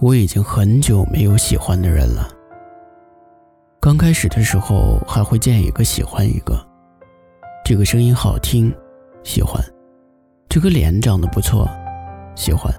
[0.00, 2.26] 我已经很久没有喜欢的人了。
[3.78, 6.58] 刚开始的时候还会见一个喜欢一个，
[7.62, 8.74] 这个声音好听，
[9.22, 9.62] 喜欢；
[10.48, 11.68] 这个脸长得不错，
[12.34, 12.72] 喜欢；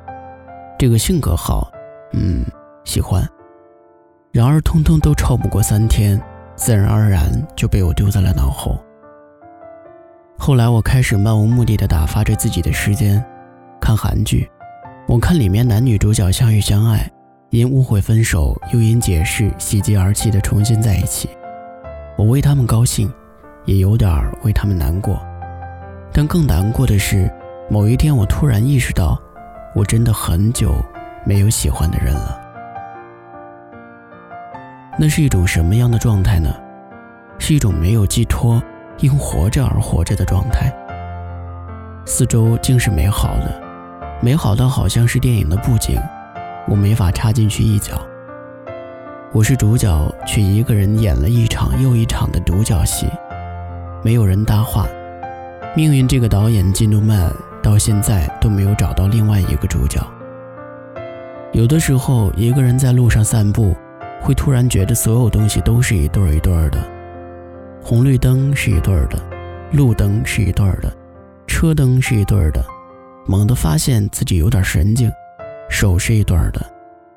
[0.80, 1.71] 这个性格好，
[2.14, 2.44] 嗯，
[2.86, 3.24] 喜欢。
[4.32, 6.20] 然而，通通都超不过三天，
[6.56, 8.84] 自然而然就被我丢在了脑后。
[10.40, 13.24] 后来，我开始漫无目的的打发着自己的时间，
[13.80, 14.50] 看韩剧。
[15.07, 17.09] 我看里面男女主角相遇相爱。
[17.51, 21.29] 因误会分手，又因解释喜极而泣的重新在一起，
[22.18, 23.11] 我为他们高兴，
[23.65, 24.09] 也有点
[24.42, 25.21] 为他们难过。
[26.14, 27.29] 但更难过的是，
[27.69, 29.21] 某一天我突然意识到，
[29.75, 30.73] 我真的很久
[31.25, 32.39] 没有喜欢的人了。
[34.97, 36.56] 那是一种什么样的状态呢？
[37.38, 38.64] 是一种没有寄托，
[39.00, 40.73] 因活着而活着的状态。
[42.06, 43.61] 四周竟是美好的，
[44.23, 46.00] 美好到好像是电影的布景。
[46.67, 48.00] 我没法插进去一脚。
[49.34, 53.08] 我是主角，却一个人演了一场又一场的独角戏，
[54.04, 54.86] 没有人搭话。
[55.76, 60.00] 命运这个导演进度慢，到现在都没有找到另外一个主角。
[61.52, 63.76] 有的时候，一个人在路上散步，
[64.22, 66.78] 会突然觉得所有东西都是一对儿一对儿的，
[67.82, 69.17] 红绿灯是一对儿的，
[69.72, 70.94] 路灯是一对儿的，
[71.48, 72.64] 车灯是一对儿的，
[73.32, 75.10] 猛地发现自己有点神经。
[75.70, 76.62] 手是一对儿的，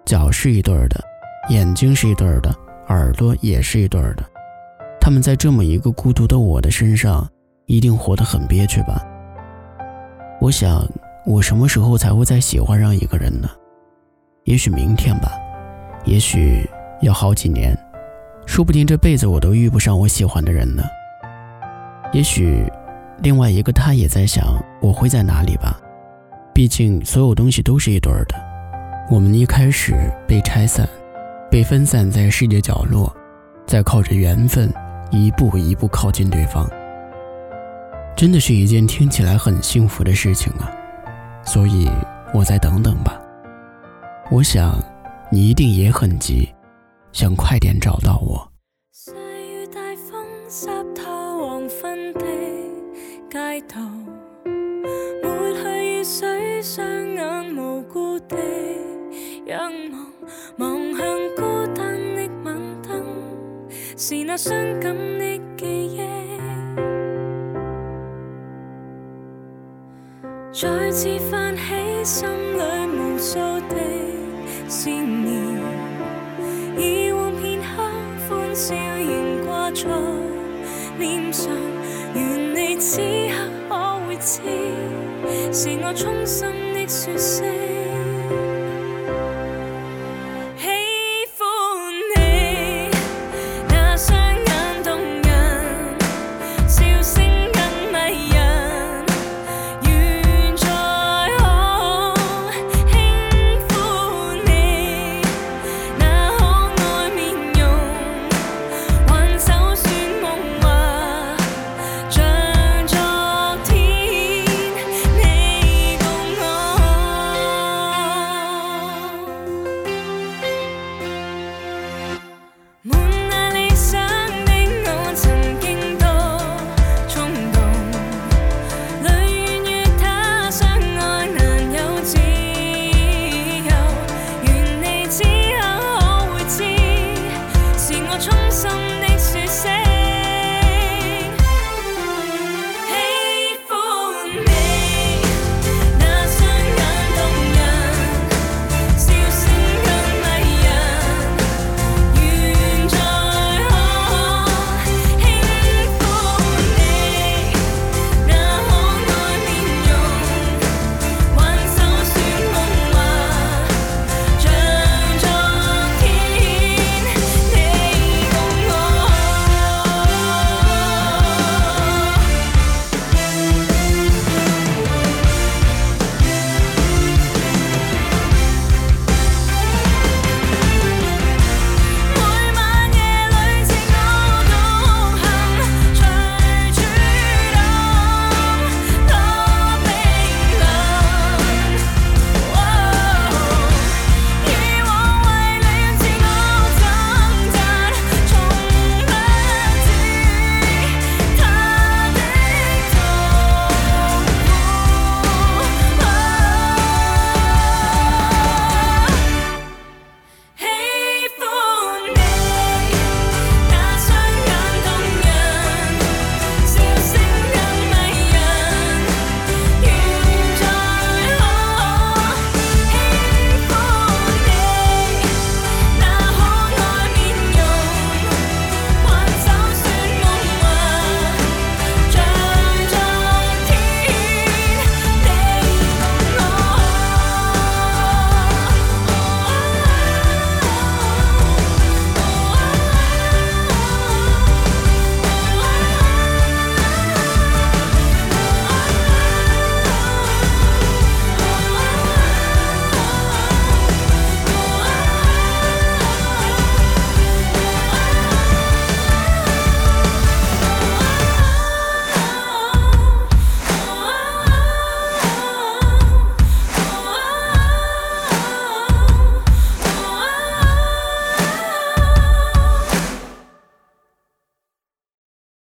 [0.05, 1.03] 脚是一对儿的，
[1.49, 2.55] 眼睛是一对儿的，
[2.87, 4.23] 耳朵也是一对儿的。
[5.01, 7.29] 他们在这么一个孤独的我的身上，
[7.67, 9.03] 一定活得很憋屈吧？
[10.41, 10.89] 我想，
[11.27, 13.51] 我什么时候才会再喜欢上一个人呢？
[14.45, 15.33] 也许明天吧，
[16.05, 16.65] 也许
[17.01, 17.77] 要好几年，
[18.47, 20.85] 说不定这辈子我都遇不上我喜欢的人呢。
[22.13, 22.65] 也许，
[23.19, 25.81] 另外一个他也在想我会在哪里吧。
[26.55, 28.37] 毕竟，所有东西都是一对儿的。
[29.11, 29.93] 我们一开始
[30.25, 30.89] 被拆散，
[31.51, 33.13] 被分散在世界角落，
[33.67, 34.73] 再靠着缘分
[35.11, 36.71] 一步一步靠近对方，
[38.17, 40.71] 真的是一件听起来很幸福的事情啊！
[41.45, 41.91] 所以，
[42.33, 43.21] 我再等等吧。
[44.31, 44.81] 我想，
[45.33, 46.49] 你一定也很急，
[47.11, 48.49] 想快点找到我。
[53.69, 53.94] 双
[57.75, 58.37] 无辜地
[59.47, 61.05] 仰望，望向
[61.35, 63.05] 孤单的晚灯，
[63.97, 65.99] 是那伤感的记忆，
[70.53, 72.63] 再次泛起心里
[72.97, 73.75] 无数的
[74.69, 75.35] 思念。
[76.79, 77.83] 以往片刻
[78.29, 79.89] 欢笑仍挂在
[81.01, 81.53] 脸上，
[82.15, 83.35] 愿你此刻
[83.69, 83.75] 可
[84.07, 84.41] 会知。
[85.53, 86.49] 是我衷心
[86.87, 87.84] 说声。